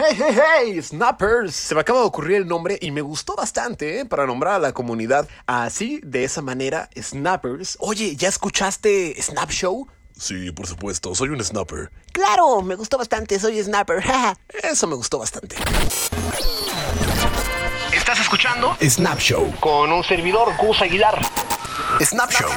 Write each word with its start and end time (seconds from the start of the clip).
¡Hey, 0.00 0.16
hey, 0.16 0.38
hey! 0.38 0.80
¡Snappers! 0.80 1.56
Se 1.56 1.74
me 1.74 1.80
acaba 1.80 1.98
de 1.98 2.06
ocurrir 2.06 2.36
el 2.36 2.46
nombre 2.46 2.78
y 2.80 2.92
me 2.92 3.00
gustó 3.00 3.34
bastante, 3.34 3.98
¿eh? 3.98 4.04
Para 4.04 4.26
nombrar 4.26 4.54
a 4.54 4.58
la 4.60 4.72
comunidad 4.72 5.28
así, 5.46 6.00
de 6.04 6.22
esa 6.22 6.40
manera, 6.40 6.88
Snappers. 6.96 7.76
Oye, 7.80 8.14
¿ya 8.14 8.28
escuchaste 8.28 9.20
Snap 9.20 9.50
Show? 9.50 9.88
Sí, 10.16 10.52
por 10.52 10.68
supuesto, 10.68 11.16
soy 11.16 11.30
un 11.30 11.42
snapper. 11.42 11.90
Claro, 12.12 12.62
me 12.62 12.76
gustó 12.76 12.96
bastante, 12.96 13.40
soy 13.40 13.60
Snapper. 13.60 14.04
Eso 14.62 14.86
me 14.86 14.94
gustó 14.94 15.18
bastante. 15.18 15.56
¿Estás 17.92 18.20
escuchando? 18.20 18.76
Snap 18.80 19.18
Show. 19.18 19.52
Con 19.58 19.90
un 19.90 20.04
servidor, 20.04 20.56
Gus 20.58 20.80
Aguilar. 20.80 21.20
Snap 22.00 22.30
Show. 22.30 22.50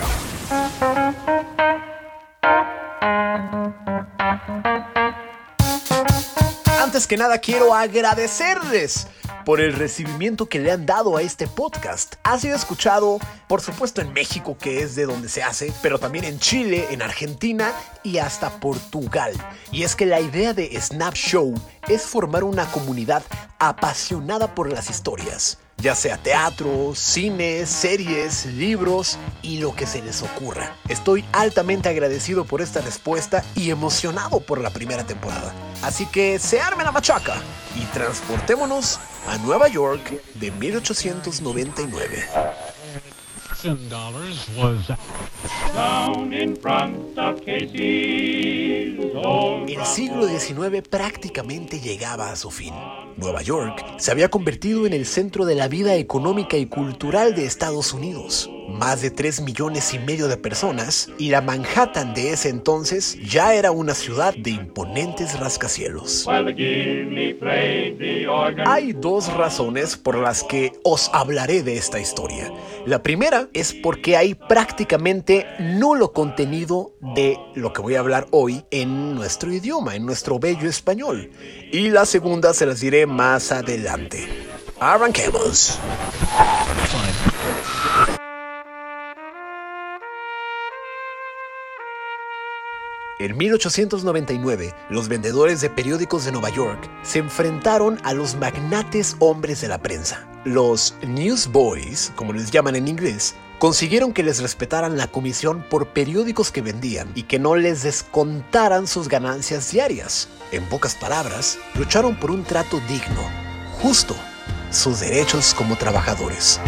Que 7.08 7.18
nada 7.18 7.40
quiero 7.40 7.74
agradecerles 7.74 9.08
por 9.44 9.60
el 9.60 9.74
recibimiento 9.74 10.48
que 10.48 10.60
le 10.60 10.72
han 10.72 10.86
dado 10.86 11.18
a 11.18 11.22
este 11.22 11.48
podcast. 11.48 12.16
Ha 12.24 12.38
sido 12.38 12.56
escuchado, 12.56 13.20
por 13.48 13.62
supuesto, 13.62 14.02
en 14.02 14.14
México, 14.14 14.58
que 14.58 14.82
es 14.82 14.96
de 14.96 15.06
donde 15.06 15.28
se 15.28 15.44
hace, 15.44 15.74
pero 15.82 16.00
también 16.00 16.26
en 16.26 16.40
Chile, 16.40 16.88
en 16.92 17.02
Argentina 17.02 17.72
y 18.04 18.20
hasta 18.20 18.60
Portugal. 18.60 19.34
Y 19.72 19.84
es 19.84 19.96
que 19.96 20.06
la 20.06 20.22
idea 20.22 20.54
de 20.54 20.80
Snap 20.80 21.16
Show 21.16 21.54
es 21.90 22.04
formar 22.04 22.44
una 22.44 22.66
comunidad 22.72 23.24
apasionada 23.60 24.54
por 24.56 24.72
las 24.72 24.90
historias 24.90 25.58
ya 25.82 25.96
sea 25.96 26.18
teatro, 26.18 26.94
cine, 26.96 27.66
series, 27.66 28.46
libros 28.46 29.18
y 29.42 29.60
lo 29.60 29.76
que 29.76 29.88
se 29.88 30.02
les 30.02 30.22
ocurra. 30.22 30.76
Estoy 30.88 31.26
altamente 31.32 31.90
agradecido 31.90 32.46
por 32.46 32.62
esta 32.62 32.82
respuesta 32.82 33.44
y 33.56 33.72
emocionado 33.72 34.40
por 34.40 34.62
la 34.62 34.70
primera 34.70 35.06
temporada. 35.06 35.54
Así 35.82 36.06
que 36.06 36.38
se 36.38 36.62
arme 36.62 36.84
la 36.84 36.92
machaca 36.92 37.42
y 37.76 37.86
transportémonos 37.86 39.00
a 39.28 39.38
Nueva 39.40 39.68
York 39.68 40.22
de 40.36 40.52
1899. 40.52 42.28
El 49.02 49.86
siglo 49.86 50.28
XIX 50.28 50.88
prácticamente 50.88 51.80
llegaba 51.80 52.32
a 52.32 52.36
su 52.36 52.52
fin. 52.52 52.74
Nueva 53.18 53.42
York 53.42 53.84
se 53.98 54.12
había 54.12 54.30
convertido 54.30 54.86
en 54.86 54.94
el 54.94 55.06
centro 55.06 55.46
de 55.46 55.56
la 55.56 55.68
vida 55.68 55.96
económica 55.96 56.58
y 56.58 56.68
cultural 56.68 57.36
de 57.36 57.46
Estados 57.46 57.94
Unidos. 57.94 58.50
Más 58.72 59.02
de 59.02 59.12
3 59.12 59.42
millones 59.42 59.94
y 59.94 60.00
medio 60.00 60.28
de 60.28 60.38
personas 60.38 61.10
y 61.18 61.30
la 61.30 61.42
Manhattan 61.42 62.14
de 62.14 62.32
ese 62.32 62.50
entonces 62.50 63.18
ya 63.24 63.54
era 63.54 63.72
una 63.72 63.94
ciudad 63.94 64.34
de 64.34 64.52
imponentes 64.52 65.40
rascacielos. 65.40 66.28
Hay 68.66 68.94
dos 68.94 69.34
razones 69.34 69.98
por 69.98 70.18
las 70.18 70.44
que 70.44 70.72
os 70.84 71.10
hablaré 71.14 71.64
de 71.64 71.78
esta 71.78 72.00
historia. 72.00 72.52
La 72.86 73.04
primera 73.04 73.50
es 73.54 73.74
porque 73.74 74.18
hay 74.18 74.36
prácticamente 74.36 75.46
nulo 75.60 76.14
contenido 76.14 76.94
de 77.16 77.38
lo 77.56 77.74
que 77.74 77.82
voy 77.82 77.96
a 77.96 78.00
hablar 78.00 78.28
hoy 78.32 78.64
en 78.72 79.16
nuestro 79.16 79.52
idioma, 79.52 79.96
en 79.96 80.06
nuestro 80.06 80.40
bello 80.40 80.70
español. 80.70 81.32
Y 81.72 81.90
la 81.90 82.06
segunda 82.06 82.54
se 82.54 82.66
las 82.66 82.80
diré 82.80 83.06
más 83.06 83.52
adelante. 83.52 84.28
Arranquemos. 84.80 85.80
En 93.22 93.38
1899, 93.38 94.74
los 94.90 95.08
vendedores 95.08 95.62
de 95.62 95.70
periódicos 95.70 96.26
de 96.26 96.32
Nueva 96.32 96.50
York 96.50 96.90
se 97.04 97.20
enfrentaron 97.20 98.00
a 98.04 98.16
los 98.16 98.36
magnates 98.36 99.16
hombres 99.20 99.62
de 99.62 99.68
la 99.68 99.78
prensa. 99.78 100.28
Los 100.44 100.96
newsboys, 101.08 102.12
como 102.16 102.34
les 102.34 102.50
llaman 102.50 102.76
en 102.78 102.88
inglés, 102.88 103.36
consiguieron 103.60 104.12
que 104.12 104.24
les 104.24 104.42
respetaran 104.42 104.98
la 104.98 105.06
comisión 105.06 105.64
por 105.70 105.90
periódicos 105.90 106.52
que 106.52 106.64
vendían 106.64 107.12
y 107.14 107.22
que 107.22 107.38
no 107.38 107.56
les 107.56 107.84
descontaran 107.84 108.88
sus 108.88 109.08
ganancias 109.08 109.72
diarias. 109.72 110.28
En 110.52 110.68
pocas 110.68 110.96
palabras, 110.96 111.60
lucharon 111.76 112.16
por 112.16 112.32
un 112.32 112.44
trato 112.44 112.82
digno, 112.90 113.22
justo, 113.84 114.16
sus 114.72 115.00
derechos 115.00 115.54
como 115.54 115.76
trabajadores. 115.76 116.60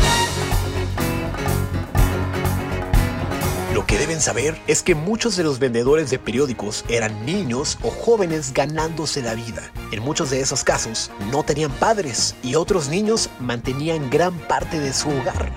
Lo 3.83 3.87
que 3.87 3.97
deben 3.97 4.21
saber 4.21 4.57
es 4.65 4.81
que 4.81 4.95
muchos 4.95 5.35
de 5.35 5.43
los 5.43 5.59
vendedores 5.59 6.09
de 6.09 6.17
periódicos 6.17 6.85
eran 6.87 7.25
niños 7.25 7.77
o 7.81 7.89
jóvenes 7.89 8.53
ganándose 8.53 9.21
la 9.21 9.35
vida. 9.35 9.73
En 9.91 10.01
muchos 10.01 10.29
de 10.29 10.39
esos 10.39 10.63
casos 10.63 11.11
no 11.33 11.43
tenían 11.43 11.69
padres 11.69 12.33
y 12.43 12.55
otros 12.55 12.87
niños 12.87 13.29
mantenían 13.41 14.09
gran 14.09 14.39
parte 14.47 14.79
de 14.79 14.93
su 14.93 15.09
hogar. 15.09 15.51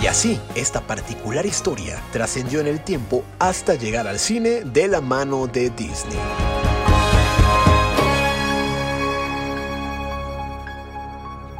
Y 0.00 0.06
así, 0.06 0.38
esta 0.54 0.82
particular 0.82 1.44
historia 1.44 2.00
trascendió 2.12 2.60
en 2.60 2.68
el 2.68 2.84
tiempo 2.84 3.24
hasta 3.40 3.74
llegar 3.74 4.06
al 4.06 4.20
cine 4.20 4.62
de 4.62 4.86
la 4.86 5.00
mano 5.00 5.48
de 5.48 5.70
Disney. 5.70 6.57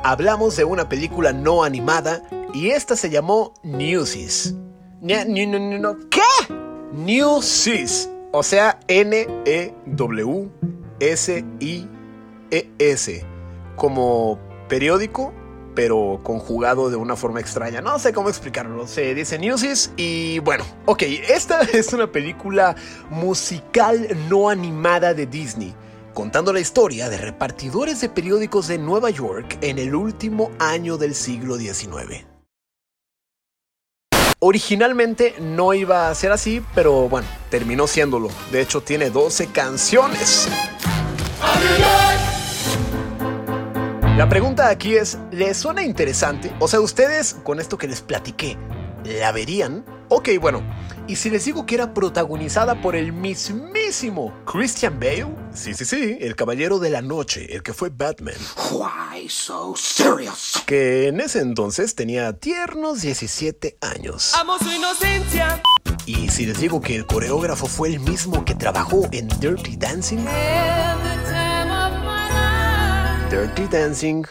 Hablamos 0.05 0.57
de 0.57 0.65
una 0.65 0.89
película 0.89 1.33
no 1.33 1.65
animada 1.65 2.23
y 2.55 2.71
esta 2.71 2.95
se 2.95 3.11
llamó 3.11 3.53
Newsies. 3.65 4.55
¿Qué? 6.09 6.21
Newsies. 6.93 8.09
O 8.33 8.43
sea, 8.45 8.79
N-E-W-S-I-E-S. 8.87 9.75
Como 13.77 14.39
periódico, 14.69 15.33
pero 15.75 16.21
conjugado 16.23 16.91
de 16.91 16.97
una 16.97 17.17
forma 17.17 17.41
extraña. 17.41 17.81
No 17.81 17.99
sé 17.99 18.13
cómo 18.13 18.29
explicarlo. 18.29 18.87
Se 18.87 19.15
dice 19.15 19.39
Newsies. 19.39 19.93
Y 19.97 20.39
bueno, 20.41 20.65
ok, 20.87 21.03
esta 21.29 21.61
es 21.73 21.93
una 21.93 22.13
película 22.13 22.77
musical 23.11 24.17
no 24.29 24.49
animada 24.49 25.13
de 25.13 25.27
Disney 25.27 25.75
contando 26.19 26.53
la 26.53 26.59
historia 26.59 27.09
de 27.09 27.17
repartidores 27.17 28.01
de 28.01 28.09
periódicos 28.09 28.67
de 28.67 28.77
Nueva 28.77 29.09
York 29.09 29.57
en 29.61 29.79
el 29.79 29.95
último 29.95 30.51
año 30.59 30.99
del 30.99 31.15
siglo 31.15 31.57
XIX. 31.57 32.27
Originalmente 34.41 35.37
no 35.39 35.75
iba 35.75 36.11
a 36.11 36.15
ser 36.17 36.33
así, 36.33 36.61
pero 36.75 37.09
bueno, 37.09 37.29
terminó 37.51 37.87
siéndolo. 37.87 38.31
De 38.51 38.61
hecho, 38.61 38.81
tiene 38.81 39.11
12 39.11 39.53
canciones. 39.53 40.49
La 44.17 44.29
pregunta 44.29 44.71
aquí 44.71 44.97
es, 44.97 45.19
¿les 45.31 45.57
suena 45.57 45.85
interesante? 45.85 46.53
O 46.59 46.67
sea, 46.67 46.81
ustedes, 46.81 47.35
con 47.45 47.61
esto 47.61 47.79
que 47.79 47.87
les 47.87 48.01
platiqué, 48.01 48.59
¿la 49.05 49.31
verían? 49.31 49.85
Ok, 50.09 50.31
bueno, 50.41 50.65
¿y 51.09 51.17
si 51.17 51.31
les 51.31 51.47
digo 51.47 51.67
que 51.67 51.75
era 51.75 51.95
protagonizada 51.95 52.81
por 52.81 52.95
el 52.95 53.13
mismísimo 53.13 54.33
Christian 54.45 55.01
Bale? 55.01 55.35
Sí, 55.55 55.75
sí, 55.75 55.85
sí, 55.85 56.19
el 56.21 56.37
caballero 56.37 56.79
de 56.79 56.91
la 56.91 57.03
noche, 57.03 57.55
el 57.55 57.63
que 57.63 57.73
fue 57.73 57.89
Batman. 57.89 58.35
Why 58.71 59.29
so 59.29 59.75
serious? 59.75 60.63
Que 60.67 61.09
en 61.09 61.21
ese 61.21 61.41
entonces 61.41 61.95
tenía 61.95 62.35
tiernos 62.35 63.01
17 63.01 63.79
años. 63.81 64.35
Amo 64.35 64.59
su 64.59 64.71
inocencia. 64.71 65.63
Y 66.05 66.29
si 66.29 66.47
les 66.47 66.61
digo 66.61 66.81
que 66.81 66.95
el 66.95 67.07
coreógrafo 67.07 67.67
fue 67.67 67.89
el 67.89 68.01
mismo 68.01 68.45
que 68.45 68.55
trabajó 68.55 69.09
en 69.11 69.29
Dirty 69.41 69.77
Dancing. 69.77 70.25
Dirty 73.31 73.67
Dancing, 73.71 74.25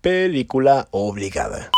película 0.00 0.88
obligada. 0.92 1.70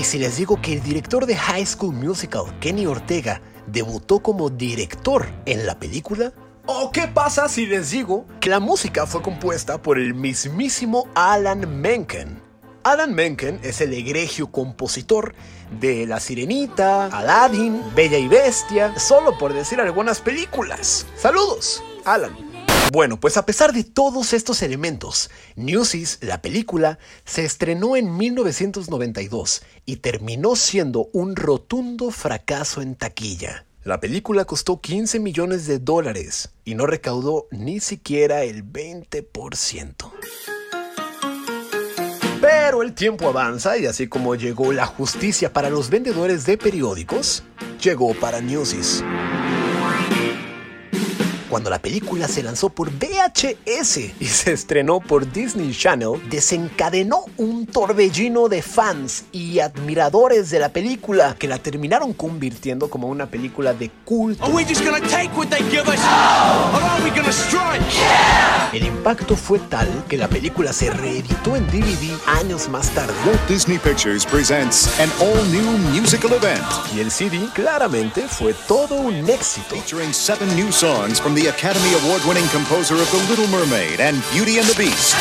Y 0.00 0.04
si 0.04 0.18
les 0.18 0.38
digo 0.38 0.58
que 0.62 0.72
el 0.72 0.82
director 0.82 1.26
de 1.26 1.36
High 1.36 1.66
School 1.66 1.94
Musical, 1.94 2.58
Kenny 2.58 2.86
Ortega, 2.86 3.42
debutó 3.66 4.20
como 4.20 4.48
director 4.48 5.28
en 5.44 5.66
la 5.66 5.78
película, 5.78 6.32
¿O 6.64 6.90
qué 6.90 7.06
pasa 7.06 7.50
si 7.50 7.66
les 7.66 7.90
digo 7.90 8.24
que 8.40 8.48
la 8.48 8.60
música 8.60 9.06
fue 9.06 9.20
compuesta 9.20 9.82
por 9.82 9.98
el 9.98 10.14
mismísimo 10.14 11.06
Alan 11.14 11.82
Menken? 11.82 12.40
Alan 12.82 13.12
Menken 13.14 13.60
es 13.62 13.82
el 13.82 13.92
egregio 13.92 14.50
compositor 14.50 15.34
de 15.78 16.06
La 16.06 16.18
Sirenita, 16.18 17.08
Aladdin, 17.08 17.82
Bella 17.94 18.16
y 18.16 18.26
Bestia, 18.26 18.98
solo 18.98 19.36
por 19.36 19.52
decir 19.52 19.82
algunas 19.82 20.22
películas. 20.22 21.06
Saludos, 21.14 21.82
Alan. 22.06 22.49
Bueno, 22.92 23.20
pues 23.20 23.36
a 23.36 23.46
pesar 23.46 23.72
de 23.72 23.84
todos 23.84 24.32
estos 24.32 24.62
elementos, 24.62 25.30
Newsies, 25.54 26.18
la 26.22 26.42
película, 26.42 26.98
se 27.24 27.44
estrenó 27.44 27.94
en 27.94 28.16
1992 28.16 29.62
y 29.86 29.98
terminó 29.98 30.56
siendo 30.56 31.08
un 31.12 31.36
rotundo 31.36 32.10
fracaso 32.10 32.82
en 32.82 32.96
taquilla. 32.96 33.64
La 33.84 34.00
película 34.00 34.44
costó 34.44 34.80
15 34.80 35.20
millones 35.20 35.68
de 35.68 35.78
dólares 35.78 36.50
y 36.64 36.74
no 36.74 36.84
recaudó 36.86 37.46
ni 37.52 37.78
siquiera 37.78 38.42
el 38.42 38.64
20%. 38.64 40.10
Pero 42.40 42.82
el 42.82 42.94
tiempo 42.94 43.28
avanza 43.28 43.78
y 43.78 43.86
así 43.86 44.08
como 44.08 44.34
llegó 44.34 44.72
la 44.72 44.86
justicia 44.86 45.52
para 45.52 45.70
los 45.70 45.90
vendedores 45.90 46.44
de 46.44 46.58
periódicos, 46.58 47.44
llegó 47.80 48.14
para 48.14 48.40
Newsies. 48.40 49.04
Cuando 51.50 51.68
la 51.68 51.80
película 51.80 52.28
se 52.28 52.44
lanzó 52.44 52.68
por 52.68 52.90
VHS 52.92 53.98
y 54.20 54.24
se 54.26 54.52
estrenó 54.52 55.00
por 55.00 55.30
Disney 55.30 55.72
Channel, 55.72 56.12
desencadenó 56.30 57.24
un 57.36 57.66
torbellino 57.66 58.48
de 58.48 58.62
fans 58.62 59.24
y 59.32 59.58
admiradores 59.58 60.50
de 60.50 60.60
la 60.60 60.68
película 60.68 61.34
que 61.36 61.48
la 61.48 61.58
terminaron 61.58 62.12
convirtiendo 62.12 62.88
como 62.88 63.08
una 63.08 63.26
película 63.26 63.74
de 63.74 63.90
culto. 64.04 64.46
El 68.72 68.84
impacto 68.84 69.36
fue 69.36 69.58
tal 69.58 69.88
que 70.08 70.16
la 70.16 70.28
película 70.28 70.72
se 70.72 70.90
reeditó 70.90 71.56
en 71.56 71.66
DVD 71.66 72.16
años 72.26 72.68
más 72.68 72.90
tarde. 72.90 73.12
Walt 73.26 73.48
Disney 73.48 73.78
Pictures 73.78 74.24
presents 74.24 74.88
an 75.00 75.10
all-new 75.20 75.78
musical 76.00 76.32
event 76.32 76.62
Y 76.94 77.00
el 77.00 77.10
CD 77.10 77.40
claramente 77.54 78.22
fue 78.28 78.54
todo 78.68 78.94
un 78.94 79.28
éxito. 79.28 79.74
featuring 79.74 80.12
seven 80.12 80.48
new 80.54 80.70
songs 80.70 81.18
from 81.20 81.34
the 81.34 81.39
Academy 81.48 81.94
Award-winning 81.94 82.48
composer 82.48 82.94
of 82.94 83.10
The 83.10 83.18
Little 83.28 83.46
Mermaid 83.48 84.00
and 84.00 84.22
Beauty 84.32 84.58
and 84.58 84.66
the 84.66 84.74
Beast. 84.74 85.16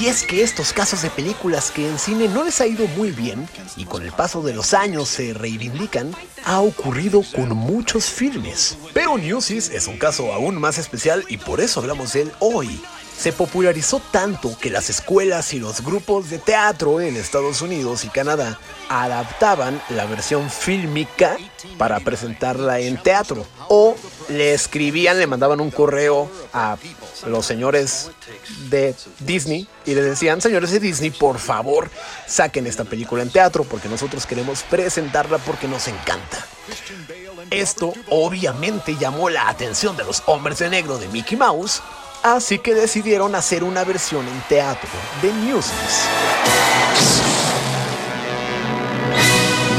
Y 0.00 0.06
es 0.06 0.22
que 0.22 0.42
estos 0.42 0.72
casos 0.72 1.02
de 1.02 1.10
películas 1.10 1.70
que 1.70 1.86
en 1.86 1.98
cine 1.98 2.26
no 2.28 2.42
les 2.42 2.60
ha 2.60 2.66
ido 2.66 2.86
muy 2.96 3.10
bien 3.10 3.46
y 3.76 3.84
con 3.84 4.02
el 4.02 4.12
paso 4.12 4.42
de 4.42 4.54
los 4.54 4.72
años 4.72 5.08
se 5.08 5.34
reivindican, 5.34 6.14
ha 6.44 6.60
ocurrido 6.60 7.22
con 7.34 7.50
muchos 7.50 8.06
filmes. 8.06 8.78
Pero 8.94 9.18
Newsies 9.18 9.68
es 9.68 9.88
un 9.88 9.98
caso 9.98 10.32
aún 10.32 10.58
más 10.58 10.78
especial 10.78 11.24
y 11.28 11.36
por 11.36 11.60
eso 11.60 11.80
hablamos 11.80 12.14
de 12.14 12.22
él 12.22 12.32
hoy. 12.38 12.80
Se 13.20 13.34
popularizó 13.34 14.00
tanto 14.10 14.56
que 14.58 14.70
las 14.70 14.88
escuelas 14.88 15.52
y 15.52 15.58
los 15.58 15.82
grupos 15.82 16.30
de 16.30 16.38
teatro 16.38 17.02
en 17.02 17.16
Estados 17.16 17.60
Unidos 17.60 18.06
y 18.06 18.08
Canadá 18.08 18.58
adaptaban 18.88 19.82
la 19.90 20.06
versión 20.06 20.48
fílmica 20.50 21.36
para 21.76 22.00
presentarla 22.00 22.78
en 22.78 22.96
teatro. 22.96 23.44
O 23.68 23.94
le 24.30 24.54
escribían, 24.54 25.18
le 25.18 25.26
mandaban 25.26 25.60
un 25.60 25.70
correo 25.70 26.30
a 26.54 26.78
los 27.26 27.44
señores 27.44 28.10
de 28.70 28.94
Disney 29.18 29.68
y 29.84 29.94
le 29.94 30.00
decían, 30.00 30.40
señores 30.40 30.70
de 30.70 30.80
Disney, 30.80 31.10
por 31.10 31.38
favor, 31.38 31.90
saquen 32.26 32.66
esta 32.66 32.84
película 32.84 33.22
en 33.22 33.28
teatro 33.28 33.64
porque 33.64 33.90
nosotros 33.90 34.24
queremos 34.24 34.62
presentarla 34.62 35.36
porque 35.36 35.68
nos 35.68 35.88
encanta. 35.88 36.46
Esto 37.50 37.92
obviamente 38.08 38.96
llamó 38.98 39.28
la 39.28 39.50
atención 39.50 39.94
de 39.98 40.04
los 40.04 40.22
hombres 40.24 40.58
de 40.60 40.70
negro 40.70 40.96
de 40.96 41.08
Mickey 41.08 41.36
Mouse, 41.36 41.82
así 42.22 42.58
que 42.58 42.74
decidieron 42.74 43.34
hacer 43.34 43.64
una 43.64 43.84
versión 43.84 44.26
en 44.26 44.40
teatro 44.48 44.90
de 45.22 45.32
Newsies. 45.32 46.08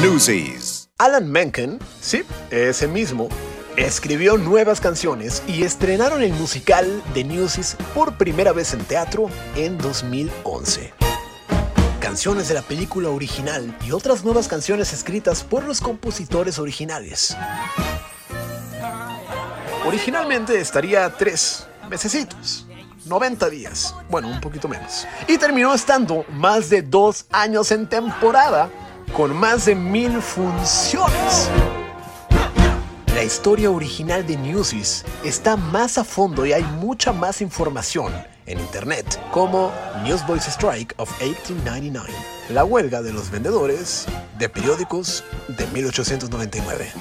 Newsies. 0.02 0.90
Alan 0.98 1.32
Menken, 1.32 1.80
sí, 2.00 2.24
ese 2.52 2.88
mismo, 2.88 3.30
escribió 3.76 4.38
nuevas 4.38 4.80
canciones 4.82 5.42
y 5.48 5.64
estrenaron 5.64 6.22
el 6.22 6.34
musical 6.34 7.02
de 7.14 7.24
Newsies 7.24 7.76
por 7.94 8.18
primera 8.18 8.52
vez 8.52 8.74
en 8.74 8.84
teatro 8.86 9.30
en 9.56 9.78
2011. 9.78 10.94
Canciones 12.00 12.50
de 12.50 12.56
la 12.56 12.62
película 12.62 13.10
original 13.10 13.76
y 13.86 13.92
otras 13.92 14.24
nuevas 14.24 14.48
canciones 14.48 14.94
escritas 14.94 15.44
por 15.44 15.64
los 15.64 15.82
compositores 15.82 16.60
originales. 16.60 17.36
Originalmente 19.86 20.60
estaría 20.60 21.10
tres 21.18 21.68
mesecitos. 21.92 22.66
90 23.06 23.50
días, 23.50 23.94
bueno, 24.10 24.30
un 24.30 24.40
poquito 24.40 24.68
menos. 24.68 25.06
Y 25.28 25.38
terminó 25.38 25.74
estando 25.74 26.26
más 26.32 26.70
de 26.70 26.82
dos 26.82 27.26
años 27.32 27.72
en 27.72 27.88
temporada, 27.88 28.70
con 29.16 29.36
más 29.36 29.66
de 29.66 29.76
mil 29.76 30.22
funciones. 30.22 31.50
La 33.14 33.24
historia 33.24 33.70
original 33.70 34.26
de 34.26 34.38
Newsies 34.38 35.04
está 35.24 35.58
más 35.58 35.98
a 35.98 36.04
fondo 36.04 36.46
y 36.46 36.54
hay 36.54 36.64
mucha 36.64 37.12
más 37.12 37.42
información 37.42 38.14
en 38.46 38.60
internet, 38.60 39.20
como 39.32 39.72
Newsboys 40.04 40.48
Strike 40.48 40.94
of 40.98 41.10
1899, 41.22 42.10
la 42.50 42.64
huelga 42.64 43.02
de 43.02 43.14
los 43.14 43.30
vendedores 43.30 44.06
de 44.40 44.50
periódicos 44.50 45.24
de 45.50 45.68
1899. 45.68 46.92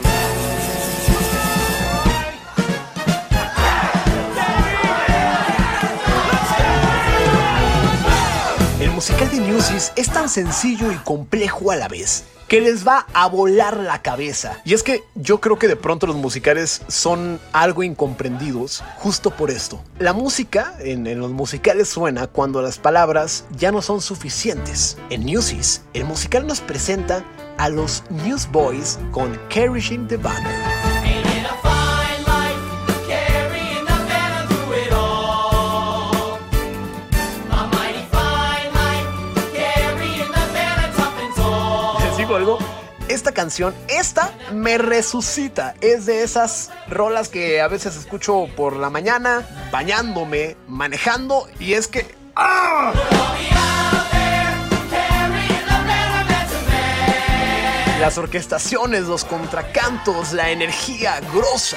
Musical 9.00 9.30
de 9.30 9.40
Newsies 9.40 9.92
es 9.96 10.10
tan 10.10 10.28
sencillo 10.28 10.92
y 10.92 10.96
complejo 10.96 11.70
a 11.70 11.76
la 11.76 11.88
vez 11.88 12.24
que 12.48 12.60
les 12.60 12.86
va 12.86 13.06
a 13.14 13.28
volar 13.28 13.78
la 13.78 14.02
cabeza. 14.02 14.60
Y 14.62 14.74
es 14.74 14.82
que 14.82 15.04
yo 15.14 15.40
creo 15.40 15.58
que 15.58 15.68
de 15.68 15.76
pronto 15.76 16.06
los 16.06 16.16
musicales 16.16 16.82
son 16.86 17.40
algo 17.52 17.82
incomprendidos 17.82 18.84
justo 18.98 19.30
por 19.30 19.50
esto. 19.50 19.82
La 19.98 20.12
música 20.12 20.74
en, 20.80 21.06
en 21.06 21.18
los 21.18 21.30
musicales 21.30 21.88
suena 21.88 22.26
cuando 22.26 22.60
las 22.60 22.76
palabras 22.76 23.46
ya 23.56 23.72
no 23.72 23.80
son 23.80 24.02
suficientes. 24.02 24.98
En 25.08 25.24
Newsies, 25.24 25.80
el 25.94 26.04
musical 26.04 26.46
nos 26.46 26.60
presenta 26.60 27.24
a 27.56 27.70
los 27.70 28.02
Newsboys 28.10 28.98
con 29.12 29.34
Carrying 29.48 30.08
the 30.08 30.18
Banner. 30.18 30.69
Canción, 43.32 43.74
esta 43.88 44.32
me 44.52 44.78
resucita. 44.78 45.74
Es 45.80 46.06
de 46.06 46.22
esas 46.22 46.70
rolas 46.88 47.28
que 47.28 47.60
a 47.60 47.68
veces 47.68 47.96
escucho 47.96 48.46
por 48.56 48.76
la 48.76 48.90
mañana, 48.90 49.46
bañándome, 49.70 50.56
manejando, 50.66 51.48
y 51.58 51.74
es 51.74 51.88
que 51.88 52.06
¡ah! 52.36 52.92
Las 58.00 58.16
orquestaciones, 58.16 59.02
los 59.02 59.24
contracantos, 59.24 60.32
la 60.32 60.50
energía 60.50 61.20
grosa. 61.34 61.76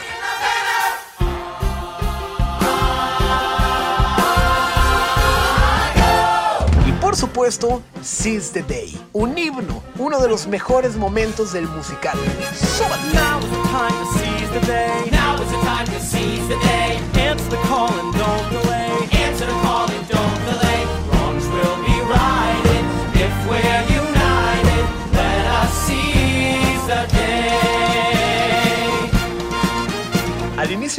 Supuesto, 7.23 7.81
Seize 8.01 8.51
the 8.51 8.63
Day, 8.63 8.99
un 9.13 9.37
himno, 9.37 9.81
uno 9.97 10.19
de 10.19 10.27
los 10.27 10.45
mejores 10.45 10.97
momentos 10.97 11.53
del 11.53 11.65
musical. 11.69 12.17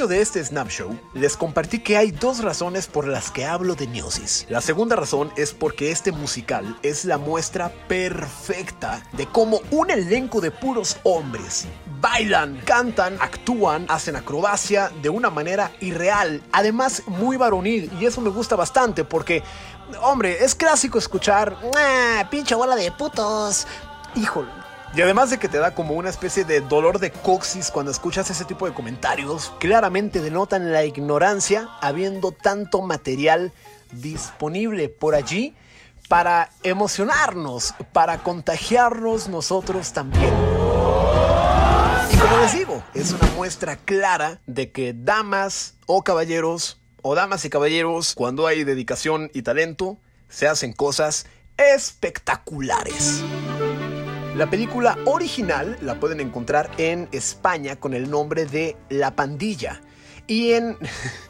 De 0.07 0.21
este 0.21 0.45
Snap 0.45 0.69
Show, 0.69 0.99
les 1.15 1.37
compartí 1.37 1.79
que 1.79 1.97
hay 1.97 2.11
dos 2.11 2.43
razones 2.43 2.87
por 2.87 3.07
las 3.07 3.31
que 3.31 3.45
hablo 3.45 3.75
de 3.75 3.87
Newsies. 3.87 4.47
La 4.49 4.61
segunda 4.61 4.97
razón 4.97 5.33
es 5.37 5.53
porque 5.53 5.91
este 5.91 6.13
musical 6.13 6.79
es 6.83 7.05
la 7.05 7.19
muestra 7.19 7.73
perfecta 7.89 9.03
de 9.13 9.27
cómo 9.27 9.61
un 9.71 9.91
elenco 9.91 10.41
de 10.41 10.51
puros 10.51 10.97
hombres 11.05 11.67
bailan, 12.01 12.61
cantan, 12.65 13.17
actúan, 13.21 13.87
hacen 13.89 14.17
acrobacia 14.17 14.91
de 15.03 15.09
una 15.09 15.31
manera 15.31 15.71
irreal, 15.81 16.43
además 16.53 17.03
muy 17.07 17.37
varonil, 17.37 17.91
y 17.99 18.07
eso 18.07 18.21
me 18.21 18.31
gusta 18.31 18.57
bastante 18.57 19.05
porque, 19.05 19.43
hombre, 20.03 20.45
es 20.45 20.55
clásico 20.55 20.99
escuchar, 20.99 21.57
"Ah, 21.77 22.29
pinche 22.31 22.55
bola 22.55 22.77
de 22.77 22.93
putos. 22.93 23.67
Híjole, 24.15 24.51
y 24.97 25.03
además 25.03 25.31
de 25.31 25.39
que 25.39 25.49
te 25.49 25.59
da 25.59 25.75
como 25.75 25.95
una 25.95 26.11
especie 26.11 26.45
de 26.45 26.61
dolor 26.61 27.01
de 27.01 27.11
coxis 27.11 27.71
cuando 27.71 27.91
escuchas 27.91 28.31
ese 28.31 28.45
tipo 28.45 28.67
de 28.67 28.73
comentarios, 28.73 29.53
claramente 29.59 30.21
denotan 30.21 30.73
la 30.73 30.85
ignorancia 30.85 31.69
habiendo 31.81 32.31
tanto 32.31 32.81
material 32.81 33.53
disponible 33.91 34.89
por 34.89 35.17
allí 35.17 35.55
para 36.09 36.51
emocionarnos, 36.63 37.75
para 37.93 38.19
contagiarnos 38.19 39.29
nosotros 39.29 39.93
también. 39.93 40.33
Y 42.13 42.17
como 42.17 42.39
les 42.39 42.53
digo, 42.53 42.83
es 42.95 43.13
una 43.13 43.29
muestra 43.35 43.77
clara 43.77 44.39
de 44.47 44.71
que 44.71 44.95
damas 44.97 45.75
o 45.87 46.05
caballeros, 46.05 46.79
o 47.03 47.17
damas 47.17 47.45
y 47.45 47.51
caballeros, 47.51 48.15
cuando 48.15 48.47
hay 48.47 48.63
dedicación 48.63 49.29
y 49.35 49.43
talento, 49.43 49.99
se 50.29 50.47
hacen 50.47 50.73
cosas 50.73 51.27
espectaculares. 51.57 53.25
La 54.35 54.51
película 54.51 54.99
original 55.05 55.79
la 55.81 56.01
pueden 56.01 56.19
encontrar 56.19 56.69
en 56.77 57.09
España 57.13 57.77
con 57.77 57.95
el 57.95 58.11
nombre 58.11 58.47
de 58.47 58.77
La 58.89 59.15
Pandilla. 59.15 59.81
Y 60.27 60.55
en... 60.55 60.77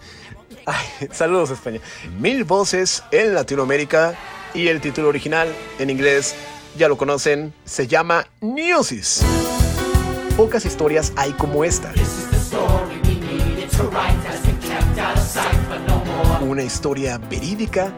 Ay, 0.67 1.09
saludos 1.13 1.51
España. 1.51 1.81
Mil 2.19 2.45
voces 2.45 3.03
en 3.11 3.35
Latinoamérica 3.35 4.15
y 4.55 4.69
el 4.69 4.81
título 4.81 5.09
original 5.09 5.49
en 5.79 5.91
inglés, 5.91 6.35
ya 6.79 6.89
lo 6.89 6.97
conocen, 6.97 7.53
se 7.67 7.87
llama 7.87 8.27
Newsies. 8.41 9.23
pocas 10.35 10.65
historias 10.65 11.13
hay 11.17 11.33
como 11.33 11.63
esta. 11.63 11.93
Una 16.41 16.63
historia 16.63 17.19
verídica, 17.19 17.93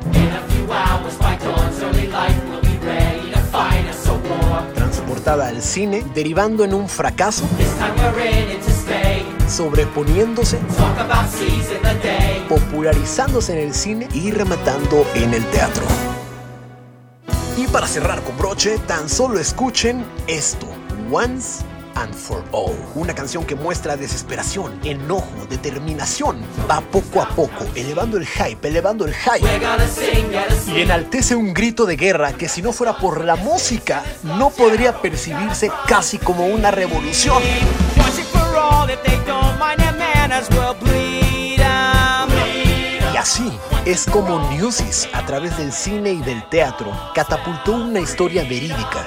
transportada 5.07 5.47
al 5.47 5.63
cine, 5.63 6.05
derivando 6.15 6.65
en 6.65 6.75
un 6.75 6.89
fracaso, 6.89 7.45
sobreponiéndose, 9.49 10.59
popularizándose 12.49 13.53
en 13.53 13.69
el 13.69 13.75
cine 13.75 14.09
y 14.13 14.33
rematando 14.33 15.07
en 15.15 15.33
el 15.33 15.45
teatro. 15.47 15.85
Y 17.57 17.69
para 17.69 17.87
cerrar 17.87 18.21
con 18.23 18.37
broche, 18.37 18.79
tan 18.87 19.09
solo 19.09 19.39
escuchen 19.39 20.05
esto, 20.27 20.67
Once 21.13 21.65
and 21.97 22.15
for 22.15 22.45
All, 22.53 22.75
una 22.95 23.15
canción 23.15 23.45
que 23.45 23.55
muestra 23.55 23.97
desesperación, 23.97 24.79
enojo, 24.85 25.47
determinación, 25.49 26.43
va 26.71 26.81
poco 26.81 27.21
a 27.21 27.29
poco, 27.29 27.67
elevando 27.75 28.19
el 28.19 28.27
hype, 28.27 28.69
elevando 28.69 29.07
el 29.07 29.15
hype. 29.15 29.47
Y 30.75 30.81
enaltece 30.81 31.35
un 31.35 31.53
grito 31.53 31.87
de 31.87 31.97
guerra 31.97 32.33
que 32.33 32.49
si 32.49 32.63
no 32.63 32.73
fuera 32.73 32.97
por 32.99 33.25
la 33.25 33.37
música, 33.37 34.05
no 34.23 34.51
podría 34.51 35.01
percibirse 35.01 35.71
casi 35.87 36.19
como 36.19 36.47
una 36.47 36.71
revolución. 36.71 37.43
Y 43.13 43.17
así 43.17 43.53
es 43.87 44.05
como 44.07 44.51
Newsies, 44.51 45.09
a 45.13 45.25
través 45.25 45.57
del 45.57 45.73
cine 45.73 46.13
y 46.13 46.21
del 46.23 46.47
teatro, 46.49 46.93
catapultó 47.15 47.73
una 47.73 48.01
historia 48.01 48.43
verídica. 48.43 49.07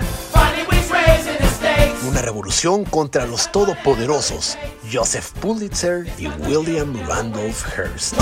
Una 2.19 2.25
revolución 2.25 2.83
contra 2.83 3.25
los 3.25 3.49
todopoderosos 3.49 4.57
Joseph 4.91 5.31
Pulitzer 5.39 6.05
y 6.17 6.27
William 6.27 6.93
Randolph 7.07 7.63
Hearst. 7.77 8.15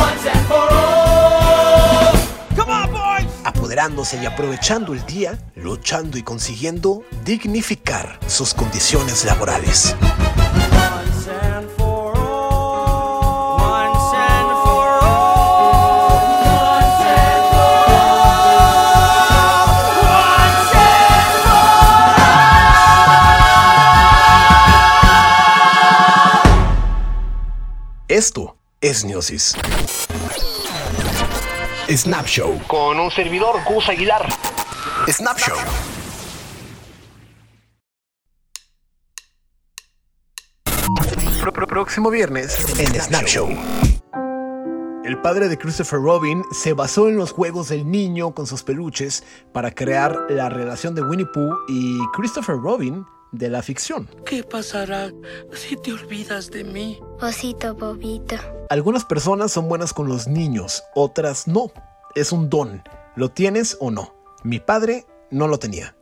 Apoderándose 3.43 4.21
y 4.21 4.27
aprovechando 4.27 4.93
el 4.93 5.03
día, 5.07 5.39
luchando 5.55 6.19
y 6.19 6.21
consiguiendo 6.21 7.05
dignificar 7.25 8.19
sus 8.27 8.53
condiciones 8.53 9.25
laborales. 9.25 9.95
Esto 28.17 28.57
es 28.81 29.05
Newsies. 29.05 29.55
Snap 31.87 32.25
Show. 32.25 32.59
Con 32.67 32.99
un 32.99 33.11
servidor, 33.11 33.57
Gus 33.69 33.87
Aguilar. 33.89 34.25
Snap 35.07 35.37
Show. 35.37 35.55
Pro- 41.41 41.53
pro- 41.53 41.67
próximo 41.67 42.09
viernes 42.09 42.79
en 42.79 42.99
Snap 42.99 43.25
Show. 43.25 43.49
El 45.05 45.21
padre 45.21 45.47
de 45.47 45.57
Christopher 45.57 45.99
Robin 46.01 46.43
se 46.51 46.73
basó 46.73 47.07
en 47.07 47.15
los 47.17 47.31
juegos 47.31 47.69
del 47.69 47.89
niño 47.89 48.33
con 48.33 48.45
sus 48.45 48.63
peluches 48.63 49.23
para 49.53 49.71
crear 49.71 50.25
la 50.29 50.49
relación 50.49 50.95
de 50.95 51.01
Winnie 51.03 51.27
Pooh 51.33 51.55
y 51.69 51.97
Christopher 52.13 52.57
Robin 52.57 53.05
de 53.31 53.49
la 53.49 53.61
ficción. 53.61 54.09
¿Qué 54.25 54.43
pasará 54.43 55.11
si 55.53 55.75
te 55.77 55.93
olvidas 55.93 56.49
de 56.51 56.63
mí? 56.63 56.99
Osito 57.21 57.75
bobito. 57.75 58.35
Algunas 58.69 59.05
personas 59.05 59.51
son 59.51 59.69
buenas 59.69 59.93
con 59.93 60.07
los 60.07 60.27
niños, 60.27 60.83
otras 60.95 61.47
no. 61.47 61.71
Es 62.15 62.31
un 62.31 62.49
don. 62.49 62.83
¿Lo 63.15 63.29
tienes 63.29 63.77
o 63.79 63.91
no? 63.91 64.15
Mi 64.43 64.59
padre 64.59 65.05
no 65.31 65.47
lo 65.47 65.59
tenía. 65.59 65.95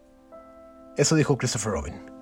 Eso 0.98 1.16
dijo 1.16 1.38
Christopher 1.38 1.72
Robin. 1.74 2.15